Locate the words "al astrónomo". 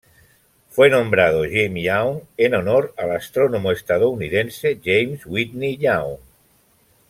2.97-3.71